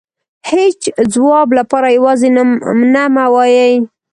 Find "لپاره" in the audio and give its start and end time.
1.59-1.87